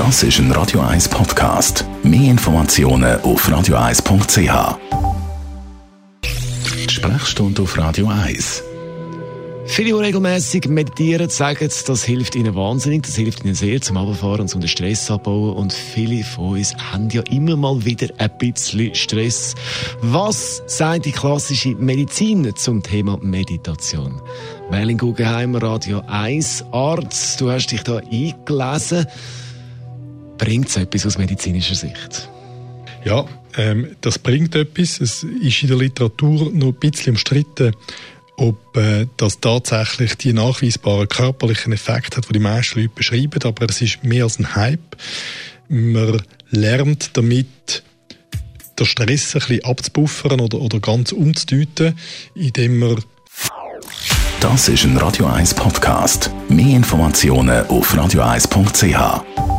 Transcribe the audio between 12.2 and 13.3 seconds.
ihnen wahnsinnig, das